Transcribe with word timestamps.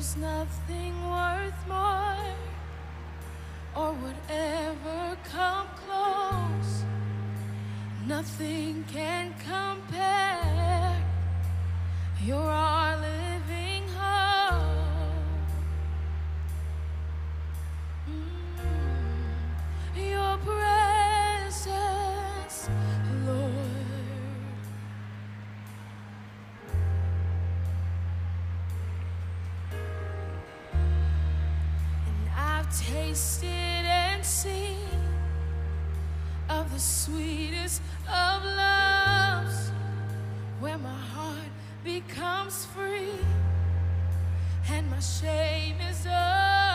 There's 0.00 0.16
nothing 0.16 0.94
worth 1.10 1.68
more 1.68 2.16
or 3.76 3.92
would 3.92 4.16
ever 4.30 5.18
come 5.30 5.66
close. 5.84 6.84
Nothing 8.06 8.86
can 8.90 9.34
compare. 9.44 10.96
You're 12.24 12.38
our 12.38 12.79
tasted 32.78 33.46
and 33.46 34.24
seen 34.24 34.78
of 36.48 36.72
the 36.72 36.78
sweetest 36.78 37.82
of 38.08 38.44
loves, 38.44 39.72
where 40.60 40.78
my 40.78 41.00
heart 41.14 41.50
becomes 41.82 42.64
free 42.66 43.10
and 44.70 44.88
my 44.90 45.00
shame 45.00 45.76
is 45.90 46.06
undone. 46.06 46.69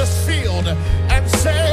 this 0.00 0.26
field 0.26 0.66
and 0.66 1.30
say, 1.30 1.69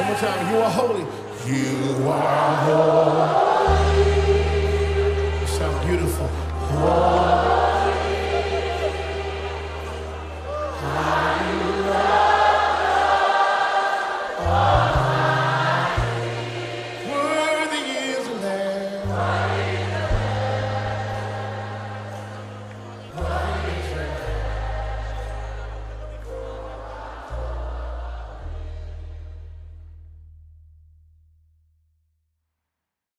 One 0.00 0.08
more 0.08 0.16
time. 0.16 0.50
You 0.50 0.60
are 0.62 0.70
holy. 0.70 1.04
You 1.44 2.08
are 2.08 2.56
holy. 2.64 4.00
You 5.40 5.46
sound 5.46 5.86
beautiful. 5.86 6.26
Holy. 6.26 7.60
Worthy 17.12 17.84
is 18.08 18.26
the 18.26 18.34
Lamb. 19.10 19.49